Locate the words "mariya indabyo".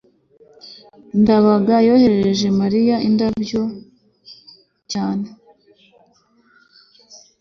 2.59-3.63